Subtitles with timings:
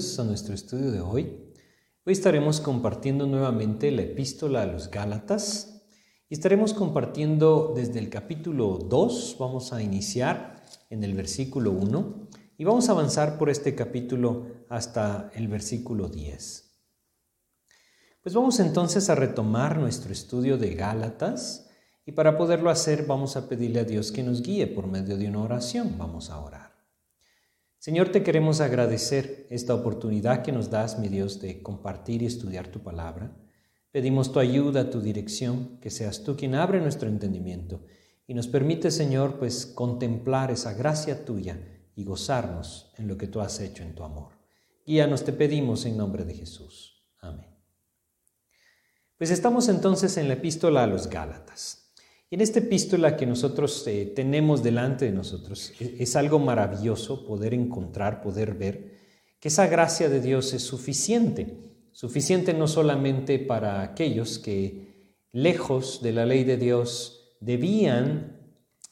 [0.00, 1.52] A nuestro estudio de hoy.
[2.06, 5.82] Hoy estaremos compartiendo nuevamente la epístola a los Gálatas
[6.30, 12.64] y estaremos compartiendo desde el capítulo 2, vamos a iniciar en el versículo 1 y
[12.64, 16.80] vamos a avanzar por este capítulo hasta el versículo 10.
[18.22, 21.68] Pues vamos entonces a retomar nuestro estudio de Gálatas
[22.06, 25.28] y para poderlo hacer vamos a pedirle a Dios que nos guíe por medio de
[25.28, 25.96] una oración.
[25.98, 26.69] Vamos a orar.
[27.80, 32.68] Señor, te queremos agradecer esta oportunidad que nos das, mi Dios, de compartir y estudiar
[32.68, 33.34] tu palabra.
[33.90, 37.86] Pedimos tu ayuda, tu dirección, que seas tú quien abre nuestro entendimiento
[38.26, 41.58] y nos permite, Señor, pues contemplar esa gracia tuya
[41.96, 44.32] y gozarnos en lo que tú has hecho en tu amor.
[44.84, 47.02] Guíanos, te pedimos en nombre de Jesús.
[47.20, 47.48] Amén.
[49.16, 51.79] Pues estamos entonces en la epístola a los Gálatas.
[52.30, 57.26] Y en esta epístola que nosotros eh, tenemos delante de nosotros, e, es, algo maravilloso
[57.26, 59.00] poder encontrar, poder ver
[59.40, 61.58] que esa gracia de Dios es suficiente,
[61.90, 68.38] suficiente no solamente para aquellos que lejos de la ley de Dios debían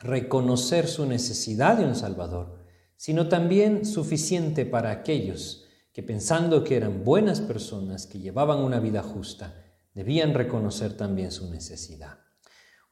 [0.00, 2.64] reconocer su necesidad de un Salvador,
[2.96, 9.02] sino también suficiente para aquellos que pensando que eran buenas personas, que llevaban una vida
[9.02, 12.27] justa, debían reconocer también su necesidad.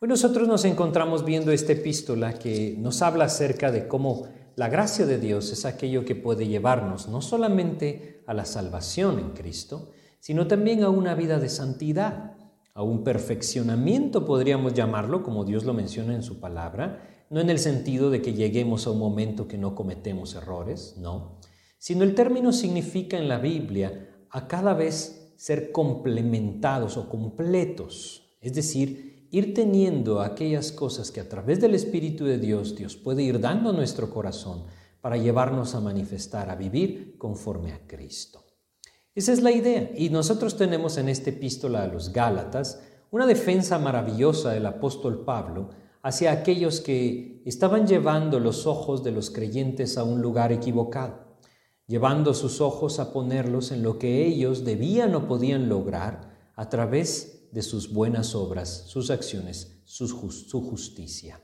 [0.03, 5.19] Nosotros nos encontramos viendo esta epístola que nos habla acerca de cómo la gracia de
[5.19, 10.83] Dios es aquello que puede llevarnos no solamente a la salvación en Cristo, sino también
[10.83, 12.37] a una vida de santidad,
[12.75, 17.59] a un perfeccionamiento podríamos llamarlo, como Dios lo menciona en su palabra, no en el
[17.59, 21.41] sentido de que lleguemos a un momento que no cometemos errores, no,
[21.79, 28.53] sino el término significa en la Biblia a cada vez ser complementados o completos, es
[28.53, 33.41] decir, ir teniendo aquellas cosas que a través del Espíritu de Dios Dios puede ir
[33.41, 34.65] dando a nuestro corazón
[35.01, 38.45] para llevarnos a manifestar, a vivir conforme a Cristo.
[39.15, 39.91] Esa es la idea.
[39.97, 45.71] Y nosotros tenemos en esta epístola a los Gálatas una defensa maravillosa del apóstol Pablo
[46.03, 51.39] hacia aquellos que estaban llevando los ojos de los creyentes a un lugar equivocado,
[51.87, 57.36] llevando sus ojos a ponerlos en lo que ellos debían o podían lograr a través
[57.53, 60.09] de sus buenas obras, sus acciones, su,
[60.61, 61.41] justicia.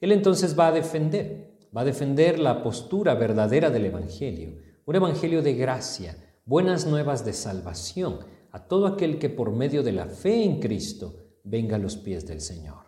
[0.00, 5.42] Él entonces va a defender, va a defender la postura verdadera del Evangelio, un Evangelio
[5.42, 8.20] de gracia, buenas nuevas de salvación
[8.52, 12.26] a todo aquel que por medio de la fe en Cristo venga a los pies
[12.26, 12.86] del Señor.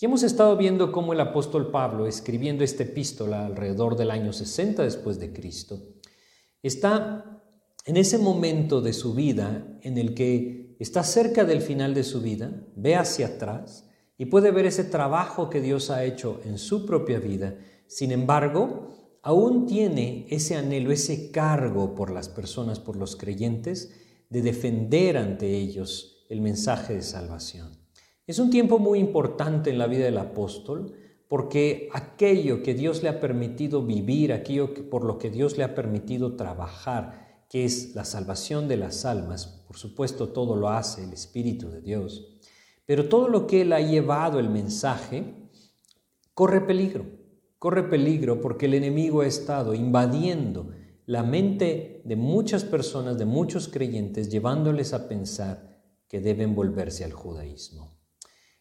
[0.00, 4.82] Y hemos estado viendo cómo el apóstol Pablo, escribiendo esta epístola alrededor del año 60
[4.82, 5.80] después de Cristo,
[6.60, 7.40] está
[7.84, 12.20] en ese momento de su vida en el que está cerca del final de su
[12.20, 13.88] vida, ve hacia atrás
[14.18, 17.56] y puede ver ese trabajo que Dios ha hecho en su propia vida.
[17.86, 18.88] Sin embargo,
[19.22, 23.94] aún tiene ese anhelo, ese cargo por las personas, por los creyentes,
[24.28, 27.78] de defender ante ellos el mensaje de salvación.
[28.26, 30.94] Es un tiempo muy importante en la vida del apóstol
[31.28, 35.74] porque aquello que Dios le ha permitido vivir, aquello por lo que Dios le ha
[35.74, 37.21] permitido trabajar,
[37.52, 41.82] que es la salvación de las almas, por supuesto todo lo hace el Espíritu de
[41.82, 42.38] Dios,
[42.86, 45.50] pero todo lo que Él ha llevado el mensaje
[46.32, 47.04] corre peligro,
[47.58, 50.70] corre peligro porque el enemigo ha estado invadiendo
[51.04, 55.78] la mente de muchas personas, de muchos creyentes, llevándoles a pensar
[56.08, 57.98] que deben volverse al judaísmo.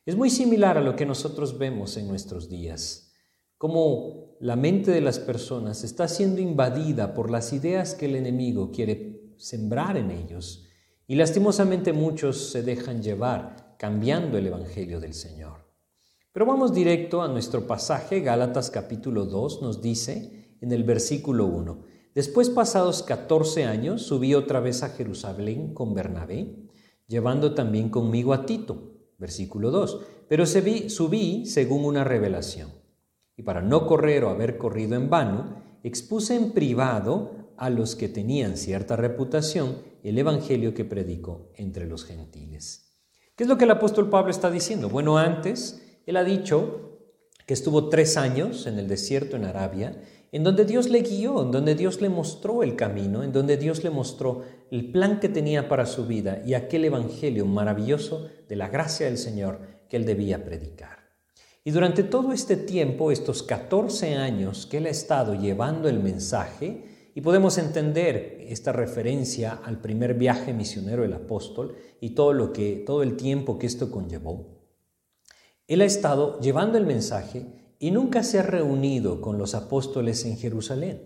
[0.05, 3.13] Es muy similar a lo que nosotros vemos en nuestros días
[3.57, 8.71] cómo la mente de las personas está siendo invadida por las ideas que el enemigo
[8.71, 10.67] quiere sembrar en ellos
[11.05, 15.69] y lastimosamente muchos se dejan llevar cambiando el Evangelio del Señor.
[16.33, 21.83] Pero vamos directo a nuestro pasaje, Gálatas capítulo 2 nos dice en el versículo 1,
[22.15, 26.67] Después pasados 14 años subí otra vez a Jerusalén con Bernabé,
[27.07, 32.80] llevando también conmigo a Tito, versículo 2, pero subí según una revelación
[33.35, 38.09] y para no correr o haber corrido en vano, expuse en privado a los que
[38.09, 42.91] tenían cierta reputación el Evangelio que predicó entre los gentiles.
[43.35, 44.89] ¿Qué es lo que el apóstol Pablo está diciendo?
[44.89, 46.99] Bueno, antes él ha dicho
[47.45, 50.01] que estuvo tres años en el desierto en Arabia,
[50.31, 53.83] en donde Dios le guió, en donde Dios le mostró el camino, en donde Dios
[53.83, 58.69] le mostró el plan que tenía para su vida y aquel Evangelio maravilloso de la
[58.69, 61.00] gracia del Señor que él debía predicar.
[61.63, 66.91] Y durante todo este tiempo, estos 14 años que él ha estado llevando el mensaje,
[67.13, 72.83] y podemos entender esta referencia al primer viaje misionero del apóstol y todo lo que
[72.85, 74.61] todo el tiempo que esto conllevó.
[75.67, 77.45] Él ha estado llevando el mensaje
[77.79, 81.01] y nunca se ha reunido con los apóstoles en Jerusalén.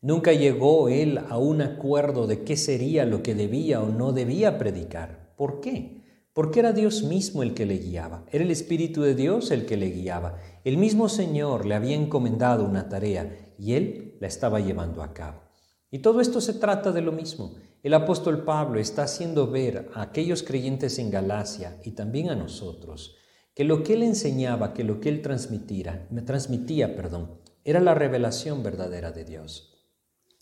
[0.00, 4.58] Nunca llegó él a un acuerdo de qué sería lo que debía o no debía
[4.58, 5.34] predicar.
[5.36, 5.97] ¿Por qué?
[6.38, 9.76] Porque era Dios mismo el que le guiaba, era el Espíritu de Dios el que
[9.76, 10.38] le guiaba.
[10.62, 15.42] El mismo Señor le había encomendado una tarea y él la estaba llevando a cabo.
[15.90, 17.56] Y todo esto se trata de lo mismo.
[17.82, 23.16] El apóstol Pablo está haciendo ver a aquellos creyentes en Galacia y también a nosotros
[23.52, 27.94] que lo que él enseñaba, que lo que él transmitía, me transmitía, perdón, era la
[27.94, 29.77] revelación verdadera de Dios.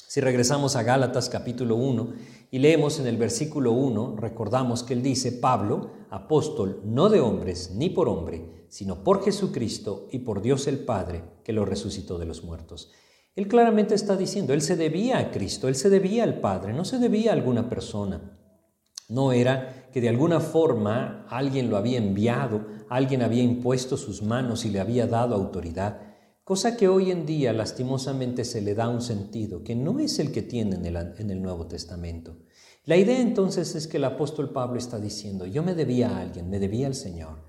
[0.08, 2.12] Si regresamos a Gálatas capítulo 1
[2.52, 7.72] y leemos en el versículo 1, recordamos que él dice, Pablo, apóstol, no de hombres
[7.74, 12.26] ni por hombre, sino por Jesucristo y por Dios el Padre, que lo resucitó de
[12.26, 12.92] los muertos.
[13.34, 16.84] Él claramente está diciendo, él se debía a Cristo, él se debía al Padre, no
[16.84, 18.38] se debía a alguna persona.
[19.08, 24.64] No era que de alguna forma alguien lo había enviado, alguien había impuesto sus manos
[24.64, 26.05] y le había dado autoridad,
[26.46, 30.30] cosa que hoy en día lastimosamente se le da un sentido que no es el
[30.30, 32.36] que tiene en el, en el Nuevo Testamento.
[32.84, 36.48] La idea entonces es que el apóstol Pablo está diciendo, yo me debía a alguien,
[36.48, 37.42] me debía al Señor.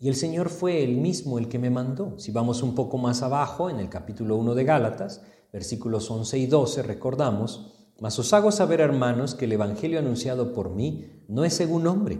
[0.00, 2.18] Y el Señor fue el mismo el que me mandó.
[2.18, 5.22] Si vamos un poco más abajo, en el capítulo 1 de Gálatas,
[5.52, 10.70] versículos 11 y 12, recordamos, mas os hago saber, hermanos, que el Evangelio anunciado por
[10.70, 12.18] mí no es según hombre,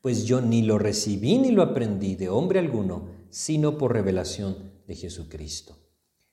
[0.00, 4.96] pues yo ni lo recibí ni lo aprendí de hombre alguno, sino por revelación de
[4.96, 5.78] Jesucristo.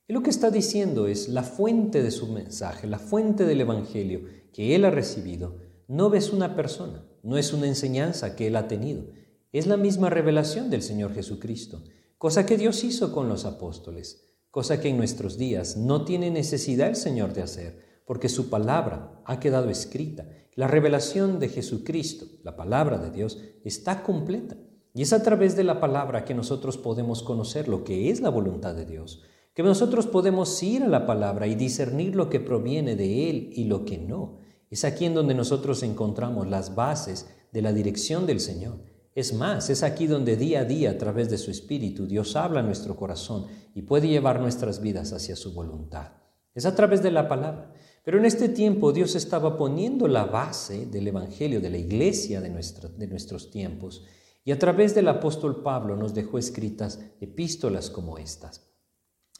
[0.07, 4.21] Y lo que está diciendo es la fuente de su mensaje, la fuente del Evangelio
[4.51, 8.68] que él ha recibido, no es una persona, no es una enseñanza que él ha
[8.68, 9.06] tenido,
[9.51, 11.83] es la misma revelación del Señor Jesucristo,
[12.18, 16.89] cosa que Dios hizo con los apóstoles, cosa que en nuestros días no tiene necesidad
[16.89, 20.27] el Señor de hacer, porque su palabra ha quedado escrita.
[20.56, 24.57] La revelación de Jesucristo, la palabra de Dios, está completa.
[24.97, 28.29] Y es a través de la palabra que nosotros podemos conocer lo que es la
[28.29, 29.21] voluntad de Dios,
[29.53, 33.65] que nosotros podemos ir a la palabra y discernir lo que proviene de Él y
[33.65, 34.39] lo que no.
[34.71, 38.79] Es aquí en donde nosotros encontramos las bases de la dirección del Señor.
[39.13, 42.61] Es más, es aquí donde día a día, a través de su Espíritu, Dios habla
[42.61, 43.45] a nuestro corazón
[43.75, 46.13] y puede llevar nuestras vidas hacia su voluntad.
[46.55, 47.71] Es a través de la palabra.
[48.03, 52.49] Pero en este tiempo Dios estaba poniendo la base del Evangelio, de la iglesia de,
[52.49, 54.03] de nuestros tiempos,
[54.47, 58.71] y a través del apóstol Pablo nos dejó escritas epístolas como estas.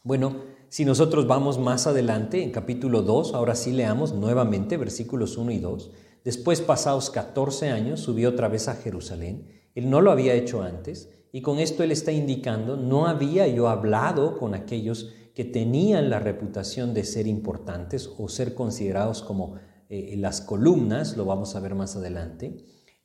[0.04, 5.52] Bueno, si nosotros vamos más adelante, en capítulo 2, ahora sí leamos nuevamente versículos 1
[5.52, 5.92] y 2.
[6.26, 9.48] Después, pasados 14 años, subió otra vez a Jerusalén.
[9.76, 13.70] Él no lo había hecho antes, y con esto él está indicando, no había yo
[13.70, 19.56] hablado con aquellos que tenían la reputación de ser importantes o ser considerados como
[19.88, 22.58] eh, las columnas, lo vamos a ver más adelante.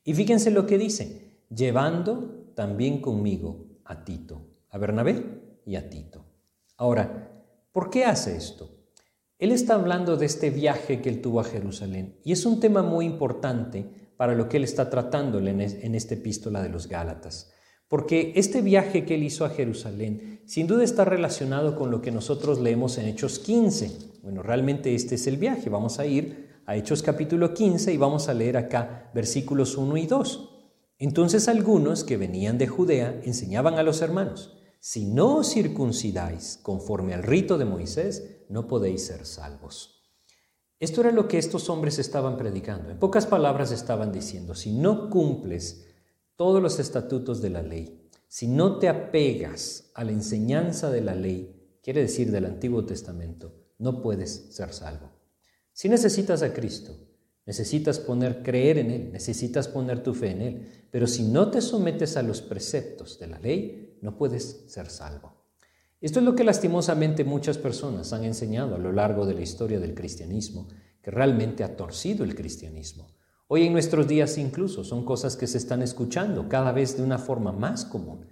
[0.03, 6.25] Y fíjense lo que dice, llevando también conmigo a Tito, a Bernabé y a Tito.
[6.77, 8.69] Ahora, ¿por qué hace esto?
[9.37, 12.81] Él está hablando de este viaje que él tuvo a Jerusalén y es un tema
[12.81, 15.59] muy importante para lo que él está tratando en
[15.95, 17.51] esta epístola de los Gálatas.
[17.87, 22.11] Porque este viaje que él hizo a Jerusalén sin duda está relacionado con lo que
[22.11, 24.21] nosotros leemos en Hechos 15.
[24.23, 25.69] Bueno, realmente este es el viaje.
[25.69, 30.07] Vamos a ir a Hechos capítulo 15 y vamos a leer acá versículos 1 y
[30.07, 30.52] 2.
[31.03, 37.13] Entonces algunos que venían de Judea enseñaban a los hermanos, si no os circuncidáis conforme
[37.13, 40.01] al rito de Moisés, no podéis ser salvos.
[40.79, 42.89] Esto era lo que estos hombres estaban predicando.
[42.89, 45.87] En pocas palabras estaban diciendo, si no cumples
[46.37, 51.15] todos los estatutos de la ley, si no te apegas a la enseñanza de la
[51.15, 55.11] ley, quiere decir del Antiguo Testamento, no puedes ser salvo.
[55.73, 56.95] Si necesitas a Cristo,
[57.45, 61.61] necesitas poner creer en Él, necesitas poner tu fe en Él, pero si no te
[61.61, 65.33] sometes a los preceptos de la ley, no puedes ser salvo.
[65.99, 69.79] Esto es lo que lastimosamente muchas personas han enseñado a lo largo de la historia
[69.79, 70.67] del cristianismo,
[71.01, 73.07] que realmente ha torcido el cristianismo.
[73.47, 77.17] Hoy en nuestros días incluso son cosas que se están escuchando cada vez de una
[77.17, 78.25] forma más común.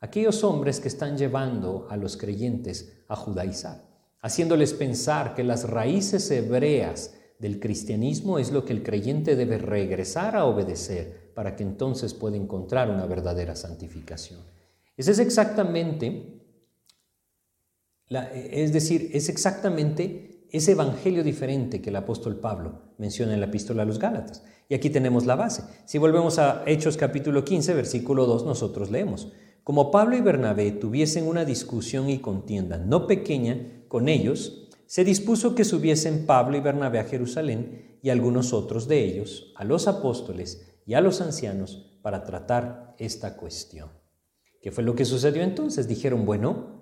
[0.00, 3.88] Aquellos hombres que están llevando a los creyentes a judaizar,
[4.20, 10.36] haciéndoles pensar que las raíces hebreas del cristianismo es lo que el creyente debe regresar
[10.36, 14.40] a obedecer para que entonces pueda encontrar una verdadera santificación.
[14.96, 16.40] Ese es exactamente,
[18.08, 23.82] es decir, es exactamente ese evangelio diferente que el apóstol Pablo menciona en la epístola
[23.82, 24.42] a los Gálatas.
[24.68, 25.62] Y aquí tenemos la base.
[25.84, 31.26] Si volvemos a Hechos capítulo 15, versículo 2, nosotros leemos, como Pablo y Bernabé tuviesen
[31.26, 36.98] una discusión y contienda no pequeña con ellos, se dispuso que subiesen Pablo y Bernabé
[36.98, 42.24] a Jerusalén y algunos otros de ellos, a los apóstoles y a los ancianos, para
[42.24, 43.90] tratar esta cuestión.
[44.62, 45.88] ¿Qué fue lo que sucedió entonces?
[45.88, 46.76] Dijeron, bueno,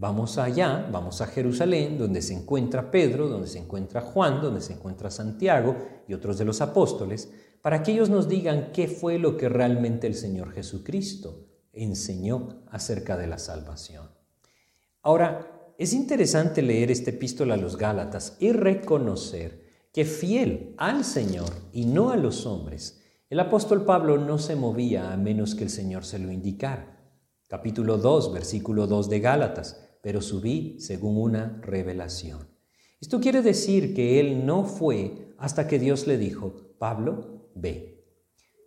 [0.00, 4.74] Vamos allá, vamos a Jerusalén, donde se encuentra Pedro, donde se encuentra Juan, donde se
[4.74, 5.74] encuentra Santiago
[6.06, 10.06] y otros de los apóstoles, para que ellos nos digan qué fue lo que realmente
[10.06, 14.08] el Señor Jesucristo enseñó acerca de la salvación.
[15.02, 21.50] Ahora, es interesante leer esta epístola a los Gálatas y reconocer que fiel al Señor
[21.72, 25.70] y no a los hombres, el apóstol Pablo no se movía a menos que el
[25.70, 27.00] Señor se lo indicara.
[27.48, 32.48] Capítulo 2, versículo 2 de Gálatas pero subí según una revelación.
[33.00, 38.04] Esto quiere decir que él no fue hasta que Dios le dijo, Pablo, ve.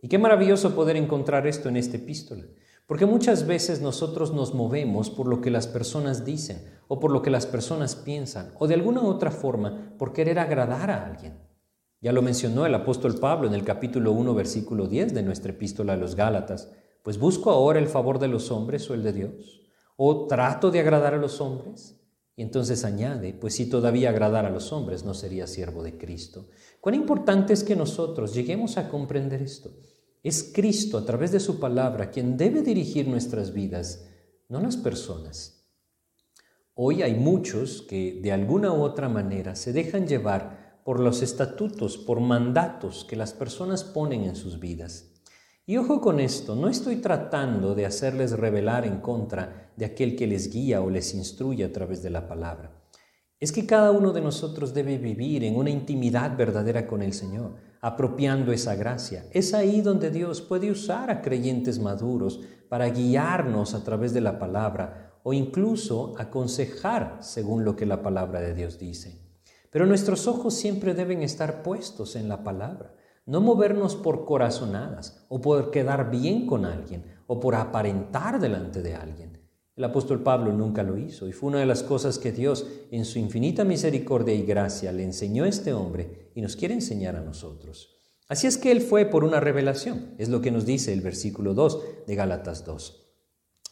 [0.02, 2.46] Y qué maravilloso poder encontrar esto en esta epístola,
[2.92, 7.22] porque muchas veces nosotros nos movemos por lo que las personas dicen o por lo
[7.22, 11.40] que las personas piensan o de alguna otra forma por querer agradar a alguien.
[12.02, 15.94] Ya lo mencionó el apóstol Pablo en el capítulo 1, versículo 10 de nuestra epístola
[15.94, 16.70] a los Gálatas,
[17.02, 19.62] pues busco ahora el favor de los hombres o el de Dios.
[19.96, 21.98] ¿O trato de agradar a los hombres?
[22.36, 26.50] Y entonces añade, pues si todavía agradar a los hombres no sería siervo de Cristo.
[26.82, 29.72] Cuán importante es que nosotros lleguemos a comprender esto.
[30.24, 34.08] Es Cristo a través de su palabra quien debe dirigir nuestras vidas,
[34.50, 35.68] no las personas.
[36.76, 41.98] Hoy hay muchos que de alguna u otra manera se dejan llevar por los estatutos,
[41.98, 45.12] por mandatos que las personas ponen en sus vidas.
[45.66, 50.28] Y ojo con esto, no estoy tratando de hacerles revelar en contra de aquel que
[50.28, 52.80] les guía o les instruye a través de la palabra.
[53.40, 57.71] Es que cada uno de nosotros debe vivir en una intimidad verdadera con el Señor,
[57.82, 59.26] apropiando esa gracia.
[59.32, 64.40] Es ahí donde Dios puede usar a creyentes maduros para guiarnos a través de la
[64.40, 69.20] palabra o incluso aconsejar según lo que la palabra de Dios dice.
[69.72, 72.94] Pero nuestros ojos siempre deben estar puestos en la palabra.
[73.26, 78.96] No movernos por corazonadas o por quedar bien con alguien o por aparentar delante de
[78.96, 79.31] alguien.
[79.76, 83.06] El apóstol Pablo nunca lo hizo y fue una de las cosas que Dios en
[83.06, 87.22] su infinita misericordia y gracia le enseñó a este hombre y nos quiere enseñar a
[87.22, 87.98] nosotros.
[88.28, 91.54] Así es que él fue por una revelación, es lo que nos dice el versículo
[91.54, 93.08] 2 de Gálatas 2.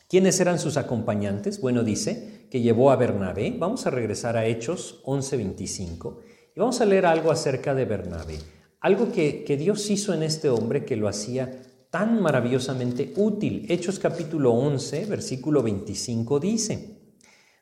[0.08, 1.62] ¿Quiénes eran sus acompañantes?
[1.62, 3.56] Bueno, dice que llevó a Bernabé.
[3.58, 6.20] Vamos a regresar a Hechos 11:25
[6.56, 8.40] y vamos a leer algo acerca de Bernabé
[8.82, 13.66] algo que, Dios hizo en este hombre que lo hacía tan maravillosamente útil.
[13.70, 17.00] Hechos capítulo 11, versículo 25 dice,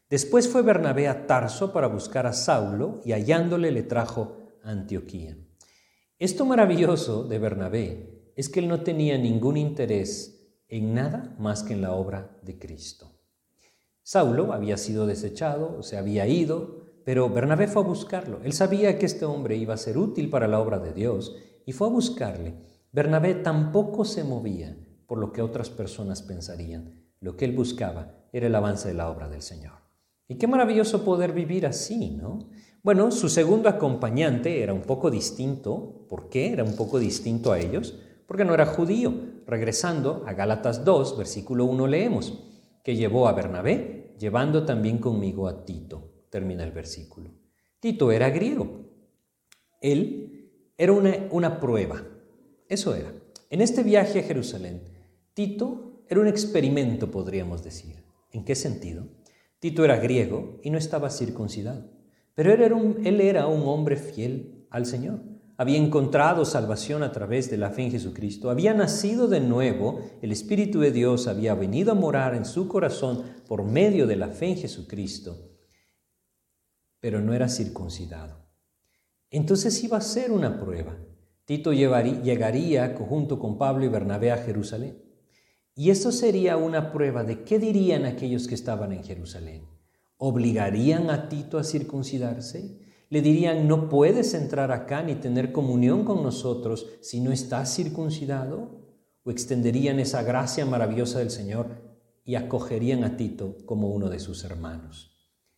[0.10, 5.38] Después fue Bernabé a Tarso para buscar a Saulo y hallándole le trajo a Antioquía.
[6.18, 11.74] Esto maravilloso de Bernabé es que él no tenía ningún interés en nada más que
[11.74, 13.14] en la obra de Cristo.
[14.04, 18.40] Saulo había sido desechado, se había ido, pero Bernabé fue a buscarlo.
[18.44, 21.74] Él sabía que este hombre iba a ser útil para la obra de Dios y
[21.74, 22.56] fue a buscarle.
[22.98, 24.76] Bernabé tampoco se movía
[25.06, 26.96] por lo que otras personas pensarían.
[27.20, 29.74] Lo que él buscaba era el avance de la obra del Señor.
[30.28, 32.50] Y qué maravilloso poder vivir así, ¿no?
[32.82, 36.08] Bueno, su segundo acompañante era un poco distinto.
[36.10, 38.00] ¿Por qué era un poco distinto a ellos?
[38.26, 39.14] Porque no era judío.
[39.46, 42.34] Regresando a Gálatas 2, versículo 1 leemos,
[42.84, 47.30] que llevó a Bernabé, llevando también conmigo a Tito termina el versículo.
[47.80, 48.90] Tito era griego.
[49.82, 52.02] Él era una, una prueba.
[52.70, 53.14] Eso era.
[53.50, 54.82] En este viaje a Jerusalén,
[55.34, 58.04] Tito era un experimento, podríamos decir.
[58.32, 59.08] ¿En qué sentido?
[59.60, 61.90] Tito era griego y no estaba circuncidado,
[62.36, 62.62] pero él
[63.22, 65.22] era, un, hombre fiel al Señor.
[65.58, 70.32] Había encontrado salvación a través de la fe en Jesucristo, había nacido de nuevo, el
[70.32, 74.50] Espíritu de Dios había venido a morar en su corazón por medio de la fe
[74.50, 75.48] en Jesucristo
[77.00, 78.46] pero no era circuncidado.
[79.30, 80.98] Entonces iba a ser una prueba.
[81.48, 85.02] Tito llegaría junto con Pablo y Bernabé a Jerusalén.
[85.76, 89.66] Y eso sería una prueba de qué dirían aquellos que estaban en Jerusalén.
[90.18, 92.82] ¿Obligarían a Tito a circuncidarse?
[93.08, 98.82] ¿Le dirían, no puedes entrar acá ni tener comunión con nosotros si no estás circuncidado?
[99.24, 101.68] ¿O extenderían esa gracia maravillosa del Señor
[102.26, 105.16] y acogerían a Tito como uno de sus hermanos?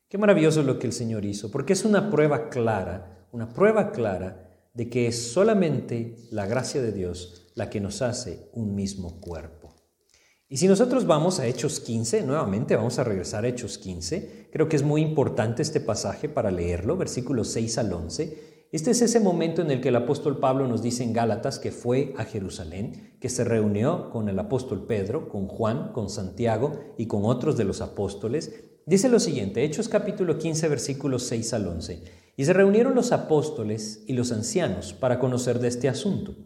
[0.08, 4.49] Qué maravilloso lo que el Señor hizo, porque es una prueba clara, una prueba clara
[4.80, 9.76] de que es solamente la gracia de Dios la que nos hace un mismo cuerpo.
[10.48, 14.70] Y si nosotros vamos a Hechos 15, nuevamente vamos a regresar a Hechos 15, creo
[14.70, 18.68] que es muy importante este pasaje para leerlo, versículos 6 al 11.
[18.72, 21.74] Este es ese momento en el que el apóstol Pablo nos dice en Gálatas que
[21.74, 27.08] fue a Jerusalén, que se reunió con el apóstol Pedro, con Juan, con Santiago y
[27.08, 28.54] con otros de los apóstoles
[28.90, 32.02] Dice lo siguiente, Hechos capítulo 15, versículos 6 al 11.
[32.40, 36.38] Y se reunieron los apóstoles y los ancianos para conocer de este asunto.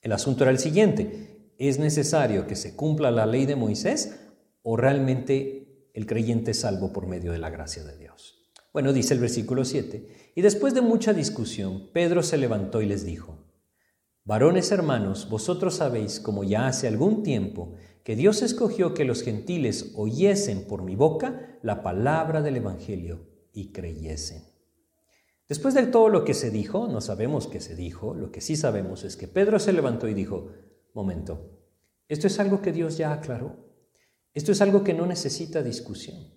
[0.00, 4.18] El asunto era el siguiente, ¿es necesario que se cumpla la ley de Moisés
[4.62, 8.38] o realmente el creyente es salvo por medio de la gracia de Dios.
[8.72, 13.04] Bueno, dice el versículo 7, y después de mucha discusión, Pedro se levantó y les
[13.04, 13.44] dijo,
[14.24, 19.92] Varones hermanos, vosotros sabéis, como ya hace algún tiempo, que Dios escogió que los gentiles
[19.94, 24.51] oyesen por mi boca la palabra del Evangelio y creyesen.
[25.52, 28.56] Después de todo lo que se dijo, no sabemos qué se dijo, lo que sí
[28.56, 30.48] sabemos es que Pedro se levantó y dijo,
[30.94, 31.60] momento,
[32.08, 33.58] esto es algo que Dios ya aclaró,
[34.32, 36.32] esto es algo que no necesita discusión.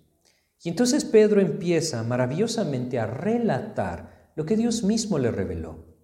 [0.62, 5.96] Y entonces Pedro empieza maravillosamente a relatar lo que Dios mismo le reveló.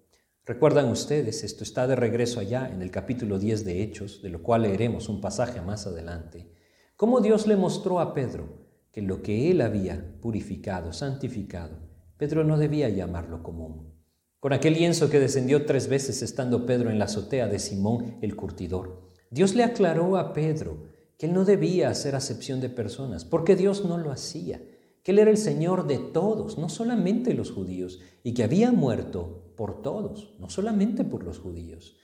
[0.43, 4.41] Recuerdan ustedes, esto está de regreso allá en el capítulo 10 de Hechos, de lo
[4.41, 6.51] cual leeremos un pasaje más adelante,
[6.95, 11.92] cómo Dios le mostró a Pedro que lo que él había purificado, santificado,
[12.23, 14.01] Pedro no debía llamarlo común.
[14.39, 18.37] Con aquel lienzo que descendió tres veces estando Pedro en la azotea de Simón el
[18.37, 20.85] curtidor, Dios le aclaró a Pedro
[21.17, 24.61] que él no debía hacer acepción de personas, porque Dios no lo hacía,
[25.03, 29.51] que él era el Señor de todos, no solamente los judíos, y que había muerto
[29.57, 31.97] por todos, no solamente por los judíos.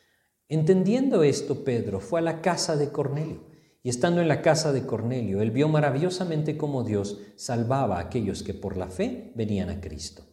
[0.49, 3.39] Entendiendo esto, Pedro fue a la casa de Cornelio,
[3.81, 8.43] y estando en la casa de Cornelio, él vio maravillosamente cómo Dios salvaba a aquellos
[8.43, 10.23] que por la fe venían a Cristo.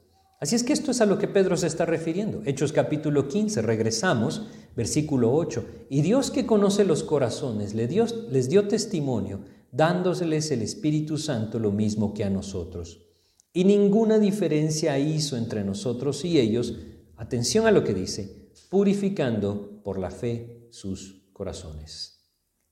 [0.40, 2.42] Así es que esto es a lo que Pedro se está refiriendo.
[2.44, 5.64] Hechos capítulo 15, regresamos, versículo 8.
[5.88, 11.58] Y Dios que conoce los corazones le dio, les dio testimonio, dándoseles el Espíritu Santo
[11.58, 13.06] lo mismo que a nosotros.
[13.54, 16.74] Y ninguna diferencia hizo entre nosotros y ellos,
[17.16, 22.15] atención a lo que dice, purificando por la fe sus corazones.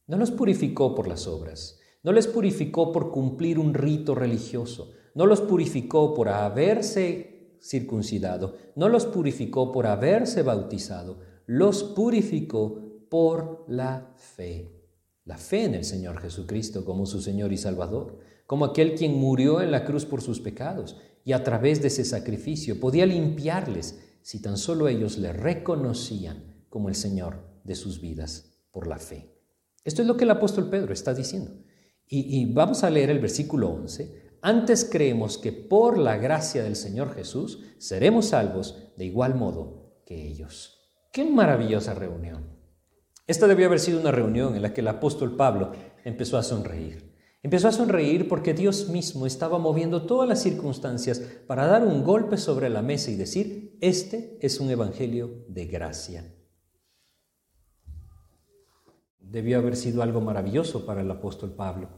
[0.06, 5.24] No los purificó por las obras, no les purificó por cumplir un rito religioso, no
[5.24, 14.12] los purificó por haberse circuncidado, no los purificó por haberse bautizado, los purificó por la
[14.16, 14.82] fe.
[15.24, 19.62] La fe en el Señor Jesucristo como su Señor y Salvador, como aquel quien murió
[19.62, 24.42] en la cruz por sus pecados y a través de ese sacrificio podía limpiarles si
[24.42, 29.33] tan solo ellos le reconocían como el Señor de sus vidas por la fe.
[29.84, 31.52] Esto es lo que el apóstol Pedro está diciendo.
[32.06, 37.14] Y, vamos a leer el versículo 11 antes creemos que por la gracia del Señor
[37.14, 40.82] Jesús seremos salvos de igual modo que ellos.
[41.14, 42.54] Qué maravillosa reunión.
[43.26, 45.72] Esta debió haber sido una reunión en la que el apóstol Pablo
[46.04, 47.14] empezó a sonreír.
[47.42, 52.36] Empezó a sonreír porque Dios mismo estaba moviendo todas las circunstancias para dar un golpe
[52.36, 56.34] sobre la mesa y decir, este es un evangelio de gracia.
[59.34, 61.88] Debió haber sido algo maravilloso para el apóstol Pablo.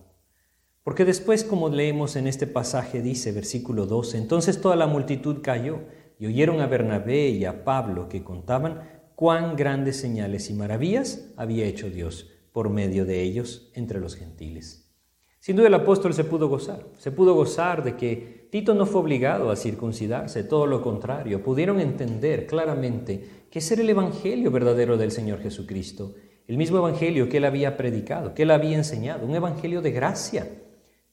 [0.82, 5.80] Porque después, como leemos en este pasaje, dice versículo 12, entonces toda la multitud cayó
[6.18, 11.66] y oyeron a Bernabé y a Pablo que contaban cuán grandes señales y maravillas había
[11.66, 14.90] hecho Dios por medio de ellos entre los gentiles.
[15.38, 19.02] Sin duda el apóstol se pudo gozar, se pudo gozar de que Tito no fue
[19.02, 24.96] obligado a circuncidarse, todo lo contrario, pudieron entender claramente que ese era el Evangelio verdadero
[24.96, 26.14] del Señor Jesucristo,
[26.46, 30.46] el mismo Evangelio que él había predicado, que él había enseñado, un Evangelio de gracia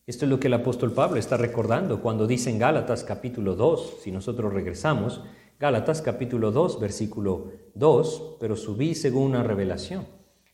[0.06, 4.00] esto es lo que el apóstol Pablo está recordando cuando dice en Gálatas capítulo 2,
[4.02, 5.24] si nosotros regresamos,
[5.58, 10.06] Gálatas capítulo 2, versículo 2, pero subí según una revelación.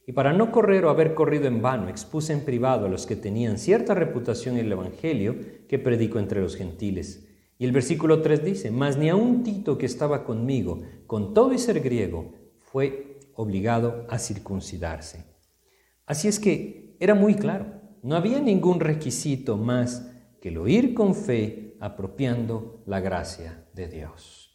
[0.06, 3.16] Y para no correr o haber corrido en vano, expuse en privado a los que
[3.16, 5.36] tenían cierta reputación el Evangelio
[5.68, 7.28] que predico entre los gentiles.
[7.58, 11.56] Y el versículo 3 dice, mas ni a un Tito que estaba conmigo, con todo
[11.56, 13.09] y ser griego, fue
[13.40, 15.24] obligado a circuncidarse.
[16.06, 21.16] Así es que era muy claro no había ningún requisito más que el oír con
[21.16, 24.54] fe apropiando la gracia de Dios.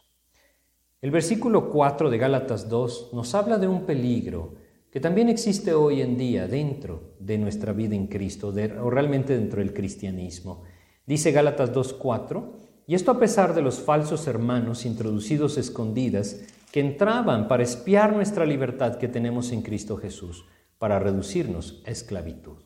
[1.01, 4.55] El versículo 4 de Gálatas 2 nos habla de un peligro
[4.91, 9.61] que también existe hoy en día dentro de nuestra vida en Cristo, o realmente dentro
[9.61, 10.63] del cristianismo.
[11.05, 12.45] Dice Gálatas 2.4,
[12.87, 16.43] y esto a pesar de los falsos hermanos introducidos escondidas
[16.75, 20.45] que entraban para espiar nuestra libertad que tenemos en Cristo Jesús,
[20.77, 22.65] para reducirnos a esclavitud.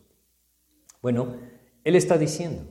[1.02, 1.36] Bueno,
[1.84, 2.62] él está diciendo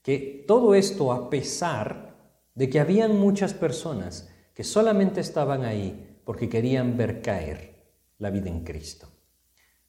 [0.00, 2.16] que todo esto a pesar
[2.54, 7.74] de que habían muchas personas que solamente estaban ahí porque querían ver caer
[8.16, 9.06] la vida en Cristo.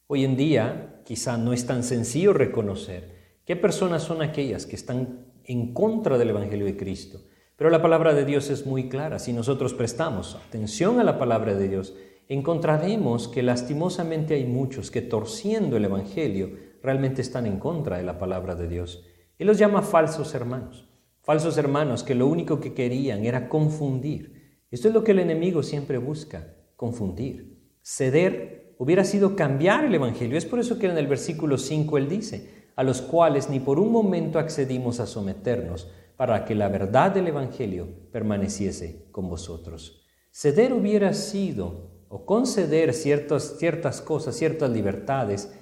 [0.08, 5.26] Hoy en día quizá no es tan sencillo reconocer qué personas son aquellas que están
[5.46, 7.22] en contra del Evangelio de Cristo,
[7.58, 9.18] pero la palabra de Dios es muy clara.
[9.18, 11.96] Si nosotros prestamos atención a la palabra de Dios,
[12.30, 16.52] encontraremos que lastimosamente hay muchos que torciendo el Evangelio
[16.84, 19.04] realmente están en contra de la palabra de Dios.
[19.40, 20.88] Él los llama falsos hermanos.
[21.24, 24.62] Falsos hermanos que lo único que querían era confundir.
[24.70, 27.58] Esto es lo que el enemigo siempre busca, confundir.
[27.82, 30.38] Ceder hubiera sido cambiar el Evangelio.
[30.38, 33.80] Es por eso que en el versículo 5 él dice, a los cuales ni por
[33.80, 40.04] un momento accedimos a someternos para que la verdad del Evangelio permaneciese con vosotros.
[40.32, 45.54] Ceder hubiera sido, o conceder ciertas, ciertas cosas, ciertas libertades,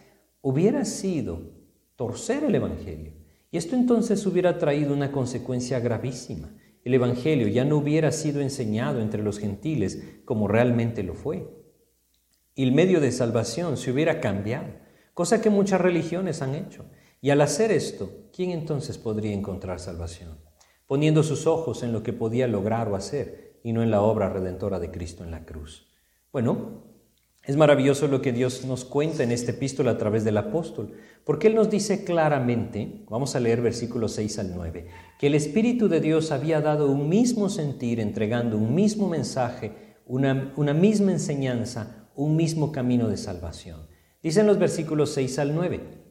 [0.41, 1.53] hubiera sido
[1.95, 3.13] torcer el Evangelio.
[3.51, 6.55] Y esto entonces hubiera traído una consecuencia gravísima.
[6.83, 11.49] El Evangelio ya no hubiera sido enseñado entre los gentiles como realmente lo fue.
[12.53, 14.67] Y el medio de salvación se hubiera cambiado,
[15.13, 16.85] cosa que muchas religiones han hecho.
[17.25, 20.37] Y al hacer esto, ¿quién entonces podría encontrar salvación?
[20.85, 24.29] Poniendo sus ojos en lo que podía lograr o hacer y no en la obra
[24.29, 25.91] redentora de Cristo en la cruz.
[26.31, 26.83] Bueno,
[27.43, 31.47] es maravilloso lo que Dios nos cuenta en este epístola a través del apóstol, porque
[31.47, 36.01] Él nos dice claramente, vamos a leer versículos 6 al 9, que el Espíritu de
[36.01, 42.35] Dios había dado un mismo sentir, entregando un mismo mensaje, una, una misma enseñanza, un
[42.35, 43.87] mismo camino de salvación.
[44.21, 46.04] Dicen los versículos 6 al 9,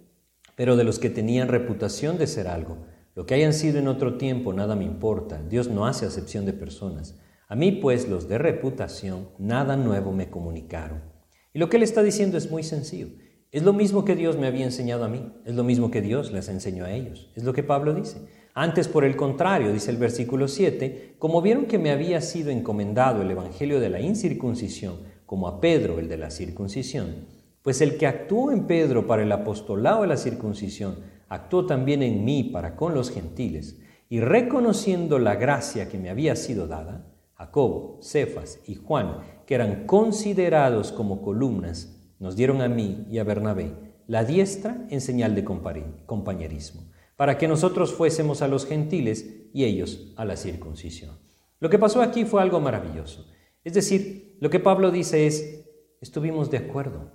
[0.57, 2.79] pero de los que tenían reputación de ser algo,
[3.14, 6.53] lo que hayan sido en otro tiempo, nada me importa, Dios no hace acepción de
[6.53, 7.19] personas.
[7.49, 11.14] A mí pues los de reputación, nada nuevo me comunicaron
[11.55, 13.07] y lo que él está diciendo es muy sencillo.
[13.53, 16.33] Es lo mismo que Dios me había enseñado a mí, es lo mismo que Dios
[16.33, 17.31] les enseñó a ellos.
[17.37, 18.19] Es lo que Pablo dice.
[18.55, 23.23] Antes, por el contrario, dice el versículo 7, como vieron que me había sido encomendado
[23.23, 27.27] el Evangelio de la incircuncisión, como a Pedro el de la circuncisión,
[27.64, 30.96] pues el que actuó en Pedro para el apostolado de la circuncisión,
[31.31, 36.37] actuó también en mí para con los gentiles, y reconociendo la gracia que me había
[36.37, 43.07] sido dada, Jacobo, Cefas y Juan, que eran considerados como columnas, nos dieron a mí
[43.11, 43.72] y a Bernabé
[44.07, 46.83] la diestra en señal de compañerismo,
[47.16, 51.18] para que nosotros fuésemos a los gentiles y ellos a la circuncisión.
[51.61, 53.27] Lo que pasó aquí fue algo maravilloso.
[53.64, 55.64] Es decir, lo que Pablo dice es,
[56.03, 57.13] estuvimos de acuerdo,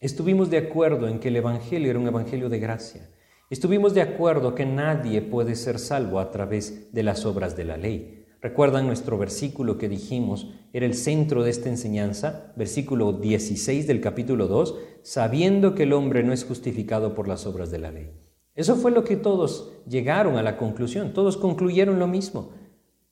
[0.00, 3.10] estuvimos de acuerdo en que el Evangelio era un Evangelio de gracia,
[3.50, 7.76] estuvimos de acuerdo que nadie puede ser salvo a través de las obras de la
[7.76, 8.24] ley.
[8.40, 10.54] ¿Recuerdan nuestro versículo que dijimos?
[10.72, 16.22] Era el centro de esta enseñanza, versículo 16 del capítulo 2, sabiendo que el hombre
[16.22, 18.10] no es justificado por las obras de la ley.
[18.54, 22.52] Eso fue lo que todos llegaron a la conclusión, todos concluyeron lo mismo.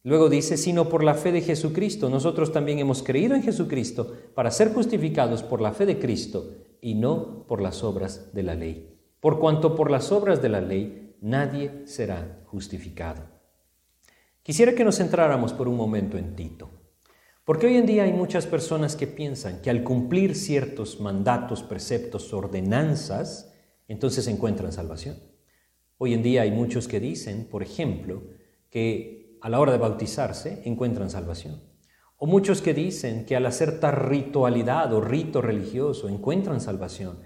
[0.03, 4.51] Luego dice, sino por la fe de Jesucristo, nosotros también hemos creído en Jesucristo para
[4.51, 8.99] ser justificados por la fe de Cristo y no por las obras de la ley.
[9.21, 13.23] Por cuanto por las obras de la ley nadie será justificado.
[14.43, 16.71] Quisiera que nos centráramos por un momento en Tito,
[17.45, 22.33] porque hoy en día hay muchas personas que piensan que al cumplir ciertos mandatos, preceptos,
[22.33, 23.53] ordenanzas,
[23.88, 25.17] entonces encuentran salvación.
[25.99, 28.23] Hoy en día hay muchos que dicen, por ejemplo,
[28.71, 31.67] que a la hora de bautizarse encuentran salvación.
[32.20, 37.20] O muchos que dicen que al hacer tal ritualidad o rito religioso encuentran salvación.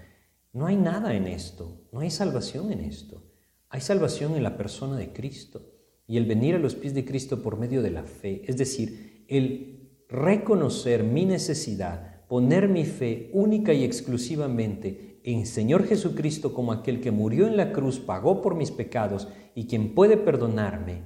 [0.53, 3.23] No hay nada en esto, no hay salvación en esto.
[3.69, 5.67] Hay salvación en la persona de Cristo
[6.05, 9.25] y el venir a los pies de Cristo por medio de la fe, es decir,
[9.27, 17.01] el reconocer mi necesidad, poner mi fe única y exclusivamente en Señor Jesucristo como aquel
[17.01, 21.01] que murió en la cruz, pagó por mis pecados y quien puede perdonarme,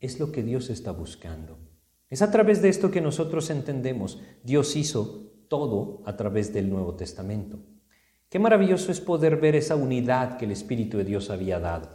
[0.00, 1.65] es lo que Dios está buscando.
[2.08, 6.94] Es a través de esto que nosotros entendemos, Dios hizo todo a través del Nuevo
[6.94, 7.58] Testamento.
[8.28, 11.90] Qué maravilloso es poder ver esa unidad que el Espíritu de Dios había dado.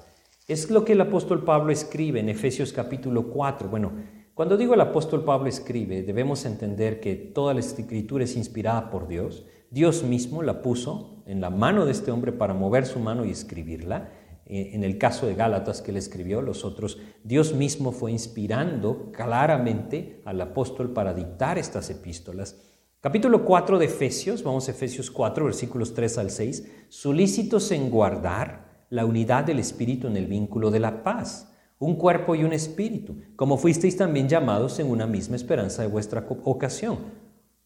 [0.47, 3.69] Es lo que el apóstol Pablo escribe en Efesios capítulo 4.
[3.69, 3.93] Bueno,
[4.33, 9.07] cuando digo el apóstol Pablo escribe, debemos entender que toda la escritura es inspirada por
[9.07, 9.45] Dios.
[9.69, 13.31] Dios mismo la puso en la mano de este hombre para mover su mano y
[13.31, 14.11] escribirla.
[14.53, 19.09] Eh, en el caso de Gálatas que él escribió, los otros, Dios mismo fue inspirando
[19.13, 22.61] claramente al apóstol para dictar estas epístolas.
[22.99, 28.85] Capítulo 4 de Efesios, vamos a Efesios 4, versículos 3 al 6, solícitos en guardar
[28.89, 33.15] la unidad del Espíritu en el vínculo de la paz, un cuerpo y un espíritu,
[33.37, 36.97] como fuisteis también llamados en una misma esperanza de vuestra ocasión.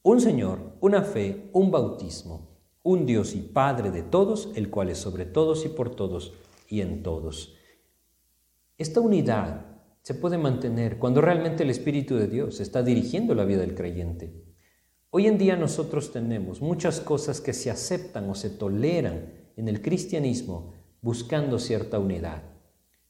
[0.03, 2.47] Un Señor, una fe, un bautismo,
[2.83, 6.33] un Dios y Padre de todos, el cual es sobre todos y por todos
[6.67, 7.55] y en todos.
[8.77, 9.65] Esta unidad
[10.01, 14.45] se puede mantener cuando realmente el Espíritu de Dios está dirigiendo la vida del creyente.
[15.09, 19.81] Hoy en día nosotros tenemos muchas cosas que se aceptan o se toleran en el
[19.81, 22.43] cristianismo buscando cierta unidad.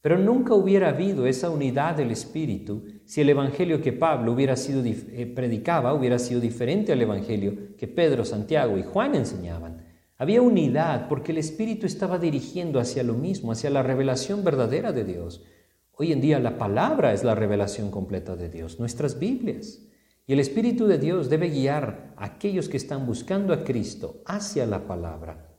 [0.02, 4.84] Pero nunca hubiera habido esa unidad del Espíritu si el Evangelio que Pablo hubiera sido,
[4.86, 9.75] eh, predicaba hubiera sido diferente al Evangelio que Pedro, Santiago y Juan enseñaban.
[10.18, 15.04] Había unidad porque el Espíritu estaba dirigiendo hacia lo mismo, hacia la revelación verdadera de
[15.04, 15.44] Dios.
[15.92, 19.82] Hoy en día la palabra es la revelación completa de Dios, nuestras Biblias.
[20.26, 24.66] Y el Espíritu de Dios debe guiar a aquellos que están buscando a Cristo hacia
[24.66, 25.54] la palabra.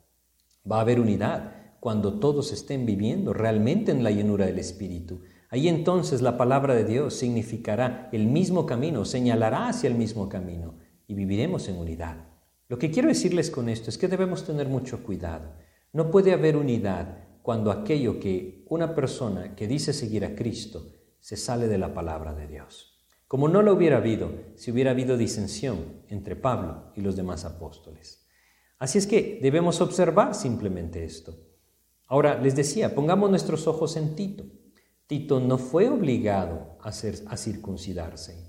[0.70, 5.20] Va a haber unidad cuando todos estén viviendo realmente en la llenura del Espíritu.
[5.50, 10.78] Ahí entonces la palabra de Dios significará el mismo camino, señalará hacia el mismo camino
[11.06, 12.25] y viviremos en unidad.
[12.68, 15.52] Lo que quiero decirles con esto es que debemos tener mucho cuidado.
[15.92, 21.36] No puede haber unidad cuando aquello que una persona que dice seguir a Cristo se
[21.36, 23.00] sale de la palabra de Dios.
[23.28, 28.26] Como no lo hubiera habido si hubiera habido disensión entre Pablo y los demás apóstoles.
[28.78, 31.36] Así es que debemos observar simplemente esto.
[32.08, 34.44] Ahora, les decía, pongamos nuestros ojos en Tito.
[35.06, 38.45] Tito no fue obligado a, a circuncidarse.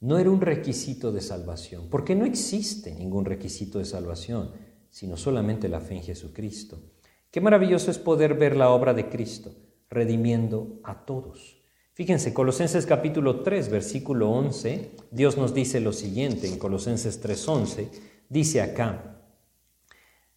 [0.00, 4.50] No era un requisito de salvación, porque no existe ningún requisito de salvación,
[4.88, 6.80] sino solamente la fe en Jesucristo.
[7.30, 9.54] Qué maravilloso es poder ver la obra de Cristo,
[9.90, 11.58] redimiendo a todos.
[11.92, 17.88] Fíjense, Colosenses capítulo 3, versículo 11, Dios nos dice lo siguiente, en Colosenses 3:11,
[18.30, 19.20] dice acá,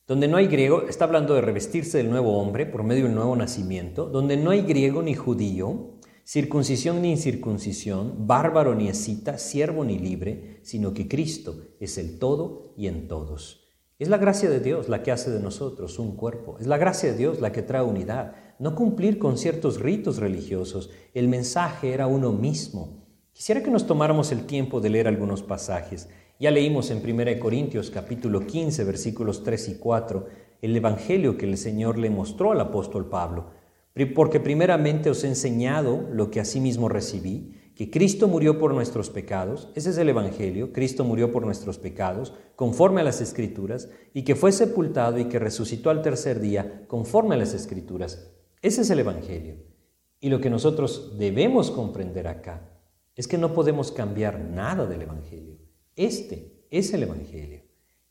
[0.05, 3.37] donde no hay griego, está hablando de revestirse del nuevo hombre por medio del nuevo
[3.37, 5.92] nacimiento, donde no hay griego ni judío,
[6.25, 12.73] circuncisión ni incircuncisión, bárbaro ni escita, siervo ni libre, sino que Cristo es el todo
[12.77, 13.67] y en todos.
[13.99, 17.11] Es la gracia de Dios la que hace de nosotros un cuerpo, es la gracia
[17.11, 22.07] de Dios la que trae unidad, no cumplir con ciertos ritos religiosos, el mensaje era
[22.07, 23.03] uno mismo.
[23.33, 26.07] Quisiera que nos tomáramos el tiempo de leer algunos pasajes.
[26.39, 30.27] Ya leímos en 1 Corintios capítulo 15 versículos 3 y 4
[30.61, 33.51] el Evangelio que el Señor le mostró al apóstol Pablo.
[34.15, 39.69] Porque primeramente os he enseñado lo que asimismo recibí, que Cristo murió por nuestros pecados,
[39.75, 44.35] ese es el Evangelio, Cristo murió por nuestros pecados, conforme a las Escrituras, y que
[44.35, 48.31] fue sepultado y que resucitó al tercer día, conforme a las Escrituras.
[48.61, 49.57] Ese es el Evangelio.
[50.19, 52.69] Y lo que nosotros debemos comprender acá
[53.15, 55.57] es que no podemos cambiar nada del Evangelio.
[55.95, 57.63] Este es el Evangelio.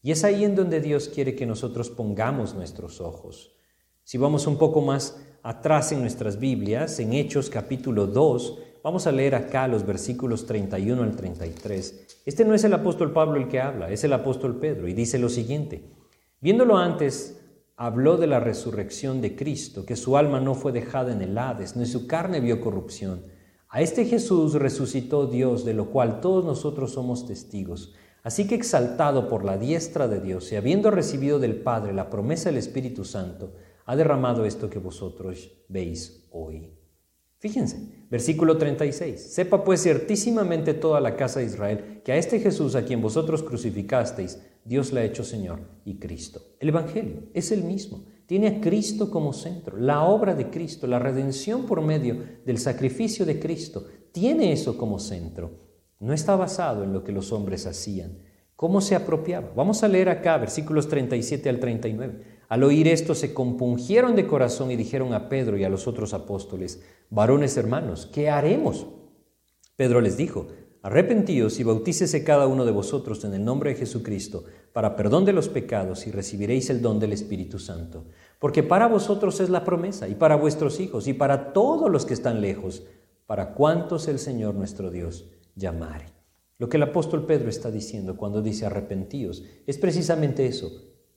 [0.03, 3.57] Y es ahí en donde Dios quiere que nosotros pongamos nuestros ojos.
[4.05, 9.13] Si vamos un poco más atrás en nuestras Biblias, en Hechos capítulo 2, vamos a
[9.13, 12.21] leer acá los versículos 31 al 33.
[12.25, 15.19] Este no es el apóstol Pablo el que habla, es el apóstol Pedro y dice
[15.19, 15.83] lo siguiente.
[16.41, 17.41] Viéndolo antes,
[17.77, 21.75] habló de la resurrección de Cristo, que su alma no fue dejada en el Hades,
[21.75, 23.23] ni su carne vio corrupción.
[23.69, 27.95] A este Jesús resucitó Dios, de lo cual todos nosotros somos testigos.
[28.23, 32.51] Así que exaltado por la diestra de Dios y habiendo recibido del Padre la promesa
[32.51, 36.73] del Espíritu Santo, ha derramado esto que vosotros veis hoy.
[37.39, 39.21] Fíjense, versículo 36.
[39.21, 43.43] Sepa pues ciertísimamente toda la casa de Israel que a este Jesús a quien vosotros
[43.43, 46.41] crucificasteis, Dios le ha hecho Señor y Cristo.
[46.61, 48.05] El Evangelio es el mismo.
[48.27, 53.27] Tiene a Cristo como centro, la obra de Cristo, la redención por medio del sacrificio
[53.27, 55.51] de Cristo, tiene eso como centro.
[55.99, 58.19] No está basado en lo que los hombres hacían.
[58.55, 59.51] ¿Cómo se apropiaba?
[59.57, 62.42] Vamos a leer acá versículos 37 al 39.
[62.53, 66.13] Al oír esto se compungieron de corazón y dijeron a Pedro y a los otros
[66.13, 68.89] apóstoles, varones hermanos, ¿qué haremos?
[69.75, 70.49] Pedro les dijo,
[70.83, 75.33] Arrepentíos y bautícese cada uno de vosotros en el nombre de Jesucristo para perdón de
[75.33, 78.05] los pecados y recibiréis el don del Espíritu Santo.
[78.39, 82.13] Porque para vosotros es la promesa y para vuestros hijos y para todos los que
[82.13, 82.83] están lejos,
[83.27, 85.25] para cuantos el Señor nuestro Dios
[85.57, 86.13] llamare.
[86.59, 90.71] Lo que el apóstol Pedro está diciendo cuando dice arrepentíos es precisamente eso.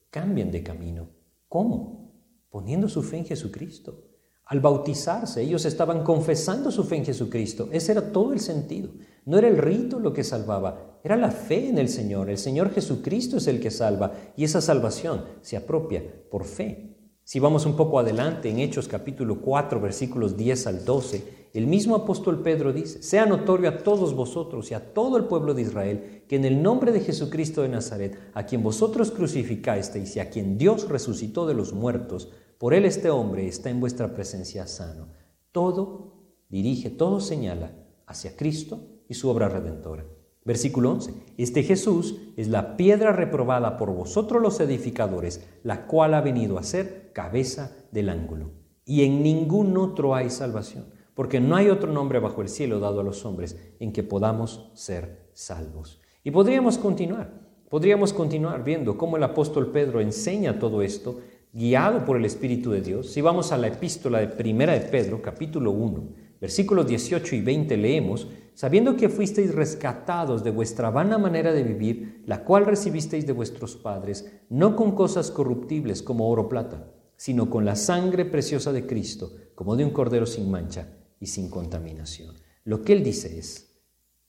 [0.09, 1.14] Cambien de camino.
[1.55, 2.11] ¿Cómo?
[2.49, 4.03] Poniendo su fe en Jesucristo.
[4.43, 7.69] Al bautizarse, ellos estaban confesando su fe en Jesucristo.
[7.71, 8.89] Ese era todo el sentido.
[9.23, 12.29] No era el rito lo que salvaba, era la fe en el Señor.
[12.29, 16.97] El Señor Jesucristo es el que salva y esa salvación se apropia por fe.
[17.23, 21.95] Si vamos un poco adelante en Hechos capítulo 4 versículos 10 al 12, el mismo
[21.95, 26.23] apóstol Pedro dice, sea notorio a todos vosotros y a todo el pueblo de Israel
[26.27, 30.57] que en el nombre de Jesucristo de Nazaret, a quien vosotros crucificasteis y a quien
[30.57, 35.07] Dios resucitó de los muertos, por él este hombre está en vuestra presencia sano.
[35.51, 36.15] Todo
[36.49, 37.71] dirige, todo señala
[38.05, 40.05] hacia Cristo y su obra redentora.
[40.43, 41.13] Versículo 11.
[41.37, 46.63] Este Jesús es la piedra reprobada por vosotros los edificadores, la cual ha venido a
[46.63, 48.51] ser cabeza del ángulo.
[48.85, 50.85] Y en ningún otro hay salvación,
[51.15, 54.69] porque no hay otro nombre bajo el cielo dado a los hombres en que podamos
[54.73, 56.01] ser salvos.
[56.23, 57.31] Y podríamos continuar,
[57.69, 61.21] podríamos continuar viendo cómo el apóstol Pedro enseña todo esto,
[61.53, 63.09] guiado por el Espíritu de Dios.
[63.09, 67.77] Si vamos a la epístola de Primera de Pedro, capítulo 1, Versículos 18 y 20
[67.77, 73.31] leemos, sabiendo que fuisteis rescatados de vuestra vana manera de vivir, la cual recibisteis de
[73.31, 78.73] vuestros padres, no con cosas corruptibles como oro o plata, sino con la sangre preciosa
[78.73, 80.87] de Cristo, como de un cordero sin mancha
[81.19, 82.35] y sin contaminación.
[82.63, 83.75] Lo que él dice es,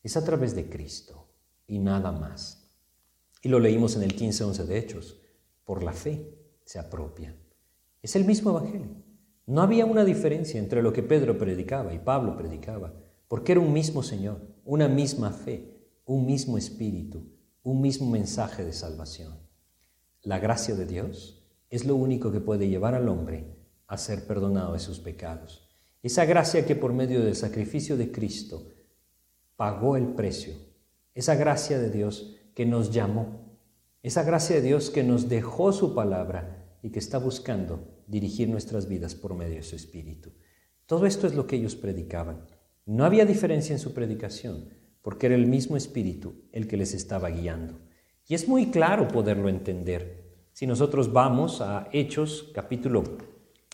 [0.03, 1.29] es a través de Cristo
[1.67, 2.71] y nada más.
[3.43, 5.21] Y lo leímos en el 15.11 de Hechos,
[5.65, 7.37] por la fe se apropia.
[8.03, 8.89] Es el mismo Evangelio.
[9.47, 12.93] No había una diferencia entre lo que Pedro predicaba y Pablo predicaba,
[13.29, 18.73] porque era un mismo Señor, una misma fe, un mismo espíritu, un mismo mensaje de
[18.73, 19.39] salvación.
[20.23, 24.73] La gracia de Dios es lo único que puede llevar al hombre a ser perdonado
[24.73, 25.66] de sus pecados.
[26.07, 28.73] Esa gracia que por medio del sacrificio de Cristo
[29.57, 30.55] pagó el precio.
[31.17, 33.59] Esa gracia de Dios que nos llamó.
[34.05, 38.89] Esa gracia de Dios que nos dejó su palabra y que está buscando dirigir nuestras
[38.89, 40.31] vidas por medio de su Espíritu.
[40.87, 42.47] Todo esto es lo que ellos predicaban.
[42.85, 44.69] No había diferencia en su predicación,
[45.03, 47.81] porque era el mismo Espíritu el que les estaba guiando.
[48.29, 50.37] Y es muy claro poderlo entender.
[50.53, 53.03] Si nosotros vamos a Hechos, capítulo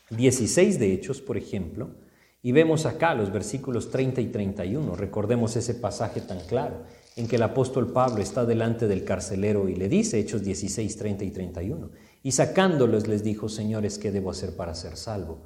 [0.08, 2.00] 16 de Hechos, por ejemplo,
[2.42, 6.82] y vemos acá los versículos 30 y 31, recordemos ese pasaje tan claro
[7.14, 11.24] en que el apóstol Pablo está delante del carcelero y le dice, Hechos 16, 30
[11.24, 11.90] y 31,
[12.24, 15.42] y sacándolos les dijo, señores, ¿qué debo hacer para ser salvo?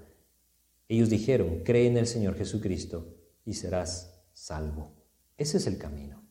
[0.88, 4.94] Ellos dijeron, cree en el Señor Jesucristo y serás salvo.
[5.36, 6.22] Ese es el camino.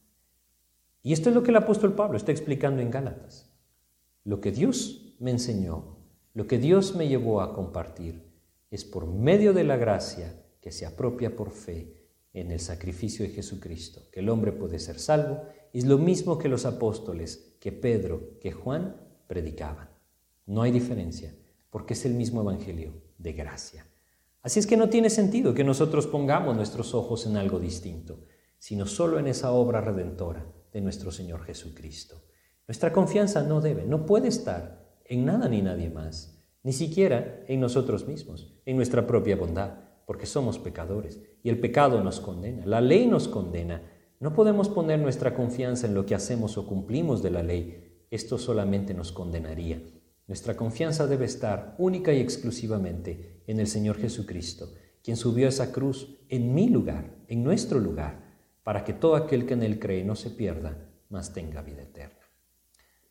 [1.03, 3.51] Y esto es lo que el apóstol Pablo está explicando en Gálatas.
[4.23, 5.99] Lo que Dios me enseñó,
[6.33, 8.33] lo que Dios me llevó a compartir,
[8.71, 11.93] es por medio de la gracia que se apropia por fe
[12.33, 16.49] en el sacrificio de Jesucristo, que el hombre puede ser salvo, es lo mismo que
[16.49, 19.91] los apóstoles, que Pedro, que Juan predicaban.
[20.47, 21.35] No hay diferencia,
[21.69, 23.85] porque es el mismo Evangelio de gracia.
[24.41, 28.25] Así es que no tiene sentido que nosotros pongamos nuestros ojos en algo distinto,
[28.57, 32.23] sino solo en esa obra redentora de nuestro Señor Jesucristo.
[32.67, 37.59] Nuestra confianza no debe, no puede estar en nada ni nadie más, ni siquiera en
[37.59, 42.81] nosotros mismos, en nuestra propia bondad, porque somos pecadores y el pecado nos condena, la
[42.81, 43.81] ley nos condena.
[44.19, 48.37] No podemos poner nuestra confianza en lo que hacemos o cumplimos de la ley, esto
[48.37, 49.81] solamente nos condenaría.
[50.27, 55.71] Nuestra confianza debe estar única y exclusivamente en el Señor Jesucristo, quien subió a esa
[55.71, 58.25] cruz en mi lugar, en nuestro lugar,
[58.63, 62.19] para que todo aquel que en Él cree no se pierda, mas tenga vida eterna.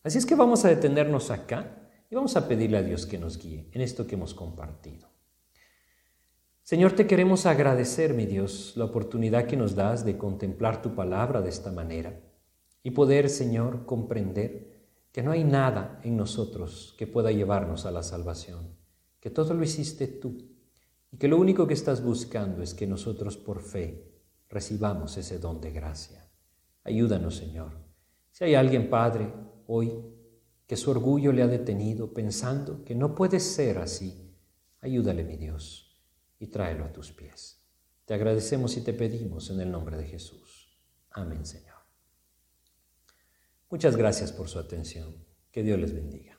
[0.03, 3.39] Así es que vamos a detenernos acá y vamos a pedirle a Dios que nos
[3.39, 5.14] guíe en esto que hemos compartido.
[6.65, 11.43] Señor, te queremos agradecer, mi Dios, la oportunidad que nos das de contemplar tu palabra
[11.43, 12.19] de esta manera
[12.83, 14.73] y poder, Señor, comprender
[15.13, 18.79] que no hay nada en nosotros que pueda llevarnos a la salvación,
[19.21, 20.39] que todo lo hiciste tú
[21.13, 24.11] y que lo único que estás buscando es que nosotros por fe
[24.49, 26.31] recibamos ese don de gracia.
[26.83, 27.73] Ayúdanos, Señor.
[28.31, 29.31] Si hay alguien, Padre,
[29.67, 29.93] hoy
[30.67, 34.35] que su orgullo le ha detenido pensando que no puede ser así,
[34.81, 35.84] ayúdale, mi Dios
[36.45, 37.63] y tráelo a tus pies.
[38.05, 40.79] Te agradecemos y te pedimos en el nombre de Jesús.
[41.11, 41.79] Amén, Señor.
[43.71, 45.25] Muchas gracias por su atención.
[45.51, 46.34] Que Dios les bendiga.